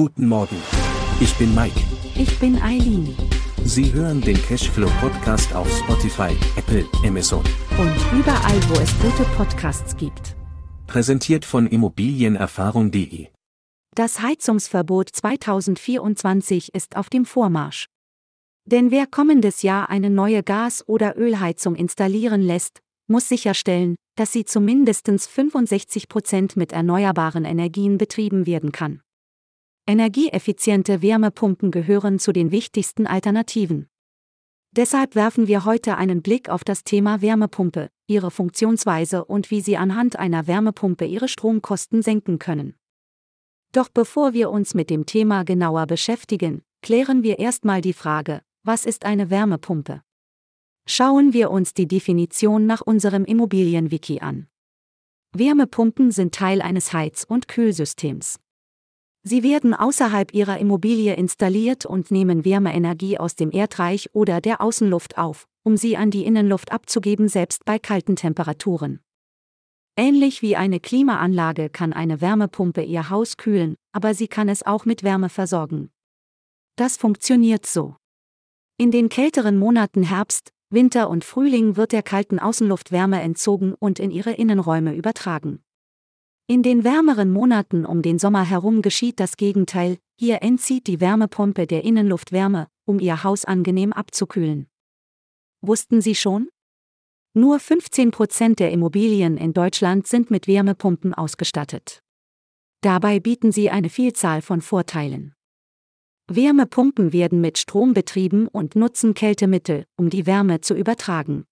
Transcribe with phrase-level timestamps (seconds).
[0.00, 0.56] Guten Morgen.
[1.20, 1.78] Ich bin Mike.
[2.14, 3.14] Ich bin Eileen.
[3.66, 7.44] Sie hören den Cashflow Podcast auf Spotify, Apple, Amazon.
[7.78, 10.36] Und überall, wo es gute Podcasts gibt.
[10.86, 13.26] Präsentiert von Immobilienerfahrung.de.
[13.94, 17.84] Das Heizungsverbot 2024 ist auf dem Vormarsch.
[18.64, 24.46] Denn wer kommendes Jahr eine neue Gas- oder Ölheizung installieren lässt, muss sicherstellen, dass sie
[24.46, 29.02] zu mindestens 65 Prozent mit erneuerbaren Energien betrieben werden kann.
[29.90, 33.88] Energieeffiziente Wärmepumpen gehören zu den wichtigsten Alternativen.
[34.70, 39.76] Deshalb werfen wir heute einen Blick auf das Thema Wärmepumpe, ihre Funktionsweise und wie Sie
[39.76, 42.76] anhand einer Wärmepumpe Ihre Stromkosten senken können.
[43.72, 48.86] Doch bevor wir uns mit dem Thema genauer beschäftigen, klären wir erstmal die Frage, was
[48.86, 50.02] ist eine Wärmepumpe?
[50.86, 54.46] Schauen wir uns die Definition nach unserem Immobilienwiki an.
[55.32, 58.38] Wärmepumpen sind Teil eines Heiz- und Kühlsystems.
[59.22, 65.18] Sie werden außerhalb ihrer Immobilie installiert und nehmen Wärmeenergie aus dem Erdreich oder der Außenluft
[65.18, 69.00] auf, um sie an die Innenluft abzugeben, selbst bei kalten Temperaturen.
[69.96, 74.86] Ähnlich wie eine Klimaanlage kann eine Wärmepumpe ihr Haus kühlen, aber sie kann es auch
[74.86, 75.90] mit Wärme versorgen.
[76.76, 77.96] Das funktioniert so.
[78.78, 83.98] In den kälteren Monaten Herbst, Winter und Frühling wird der kalten Außenluft Wärme entzogen und
[83.98, 85.62] in ihre Innenräume übertragen.
[86.50, 91.68] In den wärmeren Monaten um den Sommer herum geschieht das Gegenteil, hier entzieht die Wärmepumpe
[91.68, 94.66] der Innenluft Wärme, um ihr Haus angenehm abzukühlen.
[95.60, 96.48] Wussten Sie schon?
[97.34, 102.02] Nur 15 Prozent der Immobilien in Deutschland sind mit Wärmepumpen ausgestattet.
[102.80, 105.34] Dabei bieten sie eine Vielzahl von Vorteilen.
[106.26, 111.44] Wärmepumpen werden mit Strom betrieben und nutzen Kältemittel, um die Wärme zu übertragen.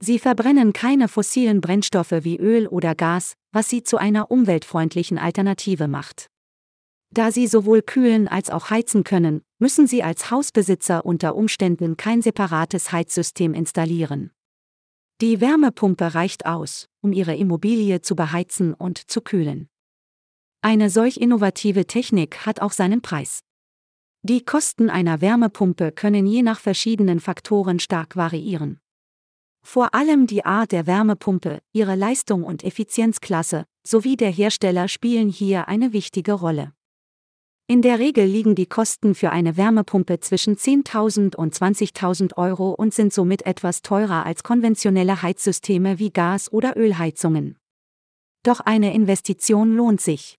[0.00, 5.88] Sie verbrennen keine fossilen Brennstoffe wie Öl oder Gas, was sie zu einer umweltfreundlichen Alternative
[5.88, 6.28] macht.
[7.10, 12.22] Da sie sowohl kühlen als auch heizen können, müssen Sie als Hausbesitzer unter Umständen kein
[12.22, 14.30] separates Heizsystem installieren.
[15.20, 19.68] Die Wärmepumpe reicht aus, um Ihre Immobilie zu beheizen und zu kühlen.
[20.60, 23.40] Eine solch innovative Technik hat auch seinen Preis.
[24.22, 28.80] Die Kosten einer Wärmepumpe können je nach verschiedenen Faktoren stark variieren.
[29.62, 35.68] Vor allem die Art der Wärmepumpe, ihre Leistung und Effizienzklasse sowie der Hersteller spielen hier
[35.68, 36.72] eine wichtige Rolle.
[37.70, 42.94] In der Regel liegen die Kosten für eine Wärmepumpe zwischen 10.000 und 20.000 Euro und
[42.94, 47.58] sind somit etwas teurer als konventionelle Heizsysteme wie Gas- oder Ölheizungen.
[48.42, 50.38] Doch eine Investition lohnt sich.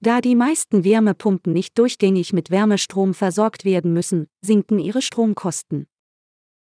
[0.00, 5.86] Da die meisten Wärmepumpen nicht durchgängig mit Wärmestrom versorgt werden müssen, sinken ihre Stromkosten.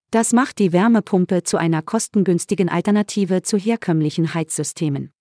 [0.10, 5.12] Das macht die Wärmepumpe zu einer kostengünstigen Alternative zu herkömmlichen Heizsystemen.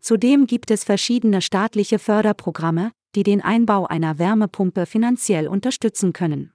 [0.00, 6.52] Zudem gibt es verschiedene staatliche Förderprogramme, die den Einbau einer Wärmepumpe finanziell unterstützen können.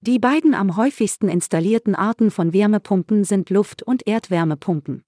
[0.00, 5.02] Die beiden am häufigsten installierten Arten von Wärmepumpen sind Luft- und Erdwärmepumpen.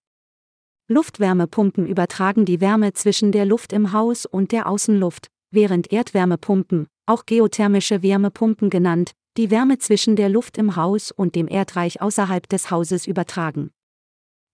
[0.88, 7.26] Luftwärmepumpen übertragen die Wärme zwischen der Luft im Haus und der Außenluft, während Erdwärmepumpen, auch
[7.26, 12.70] geothermische Wärmepumpen genannt, die Wärme zwischen der Luft im Haus und dem Erdreich außerhalb des
[12.70, 13.70] Hauses übertragen.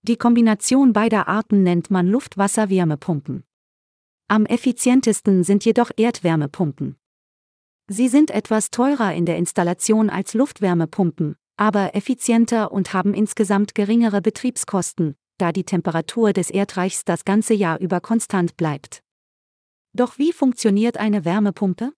[0.03, 3.45] Die Kombination beider Arten nennt man Luft-Wasser-Wärmepumpen.
[4.29, 6.97] Am effizientesten sind jedoch Erdwärmepumpen.
[7.89, 14.21] Sie sind etwas teurer in der Installation als Luftwärmepumpen, aber effizienter und haben insgesamt geringere
[14.21, 19.03] Betriebskosten, da die Temperatur des Erdreichs das ganze Jahr über konstant bleibt.
[19.93, 21.93] Doch wie funktioniert eine Wärmepumpe?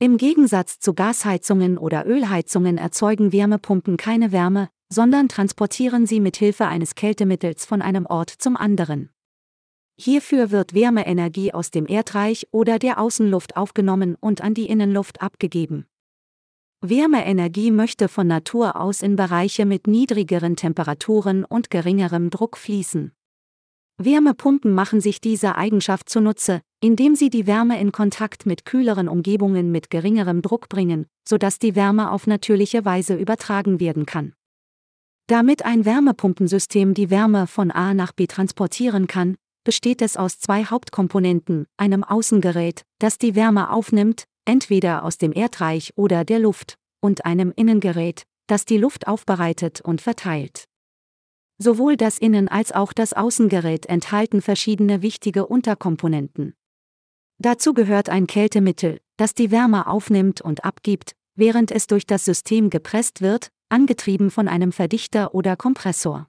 [0.00, 6.66] Im Gegensatz zu Gasheizungen oder Ölheizungen erzeugen Wärmepumpen keine Wärme, sondern transportieren sie mit Hilfe
[6.66, 9.10] eines Kältemittels von einem Ort zum anderen.
[10.00, 15.86] Hierfür wird Wärmeenergie aus dem Erdreich oder der Außenluft aufgenommen und an die Innenluft abgegeben.
[16.80, 23.10] Wärmeenergie möchte von Natur aus in Bereiche mit niedrigeren Temperaturen und geringerem Druck fließen.
[24.00, 29.72] Wärmepumpen machen sich diese Eigenschaft zunutze, indem sie die Wärme in Kontakt mit kühleren Umgebungen
[29.72, 34.34] mit geringerem Druck bringen, sodass die Wärme auf natürliche Weise übertragen werden kann.
[35.26, 40.64] Damit ein Wärmepumpensystem die Wärme von A nach B transportieren kann, besteht es aus zwei
[40.64, 47.26] Hauptkomponenten, einem Außengerät, das die Wärme aufnimmt, entweder aus dem Erdreich oder der Luft, und
[47.26, 50.64] einem Innengerät, das die Luft aufbereitet und verteilt.
[51.58, 56.54] Sowohl das Innen- als auch das Außengerät enthalten verschiedene wichtige Unterkomponenten.
[57.38, 62.68] Dazu gehört ein Kältemittel, das die Wärme aufnimmt und abgibt, während es durch das System
[62.68, 66.28] gepresst wird, angetrieben von einem Verdichter oder Kompressor.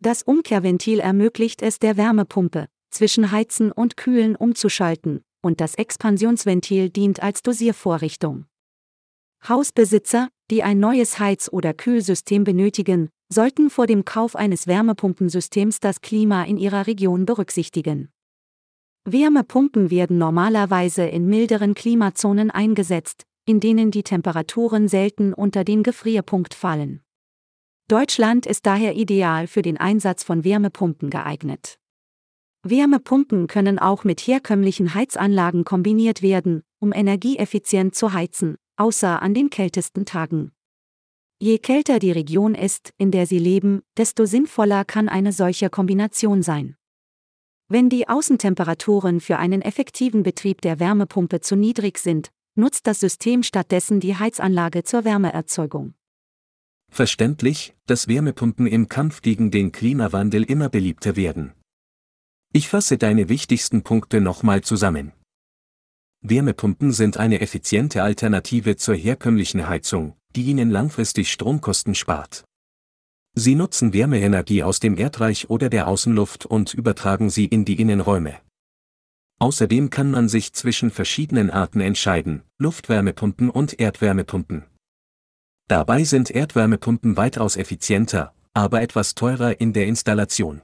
[0.00, 7.22] Das Umkehrventil ermöglicht es der Wärmepumpe, zwischen Heizen und Kühlen umzuschalten, und das Expansionsventil dient
[7.22, 8.44] als Dosiervorrichtung.
[9.48, 16.00] Hausbesitzer, die ein neues Heiz- oder Kühlsystem benötigen, sollten vor dem Kauf eines Wärmepumpensystems das
[16.00, 18.10] Klima in ihrer Region berücksichtigen.
[19.12, 26.54] Wärmepumpen werden normalerweise in milderen Klimazonen eingesetzt, in denen die Temperaturen selten unter den Gefrierpunkt
[26.54, 27.02] fallen.
[27.88, 31.78] Deutschland ist daher ideal für den Einsatz von Wärmepumpen geeignet.
[32.62, 39.48] Wärmepumpen können auch mit herkömmlichen Heizanlagen kombiniert werden, um energieeffizient zu heizen, außer an den
[39.48, 40.52] kältesten Tagen.
[41.40, 46.42] Je kälter die Region ist, in der Sie leben, desto sinnvoller kann eine solche Kombination
[46.42, 46.77] sein.
[47.70, 53.42] Wenn die Außentemperaturen für einen effektiven Betrieb der Wärmepumpe zu niedrig sind, nutzt das System
[53.42, 55.92] stattdessen die Heizanlage zur Wärmeerzeugung.
[56.90, 61.52] Verständlich, dass Wärmepumpen im Kampf gegen den Klimawandel immer beliebter werden.
[62.54, 65.12] Ich fasse deine wichtigsten Punkte nochmal zusammen.
[66.22, 72.44] Wärmepumpen sind eine effiziente Alternative zur herkömmlichen Heizung, die Ihnen langfristig Stromkosten spart.
[73.38, 78.40] Sie nutzen Wärmeenergie aus dem Erdreich oder der Außenluft und übertragen sie in die Innenräume.
[79.38, 84.64] Außerdem kann man sich zwischen verschiedenen Arten entscheiden, Luftwärmepumpen und Erdwärmepumpen.
[85.68, 90.60] Dabei sind Erdwärmepumpen weitaus effizienter, aber etwas teurer in der Installation.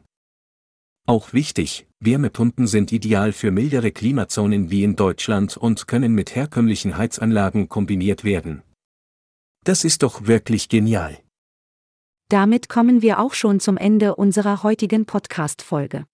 [1.07, 6.97] Auch wichtig, Wärmepumpen sind ideal für mildere Klimazonen wie in Deutschland und können mit herkömmlichen
[6.97, 8.65] Heizanlagen kombiniert werden.
[9.63, 11.24] Das ist doch wirklich genial.
[12.29, 16.07] Damit kommen wir auch schon zum Ende unserer heutigen Podcast-Folge.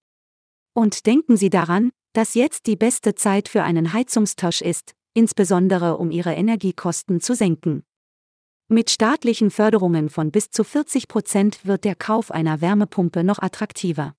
[0.75, 6.11] Und denken Sie daran, dass jetzt die beste Zeit für einen Heizungstausch ist, insbesondere um
[6.11, 7.85] Ihre Energiekosten zu senken.
[8.69, 14.15] Mit staatlichen Förderungen von bis zu 40 Prozent wird der Kauf einer Wärmepumpe noch attraktiver.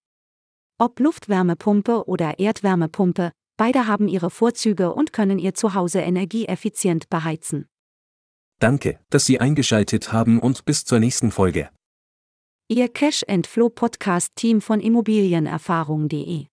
[0.78, 7.68] Ob Luftwärmepumpe oder Erdwärmepumpe, beide haben ihre Vorzüge und können Ihr Zuhause energieeffizient beheizen.
[8.60, 11.70] Danke, dass Sie eingeschaltet haben und bis zur nächsten Folge.
[12.74, 16.46] Ihr Cash Flow Podcast Team von Immobilienerfahrung.de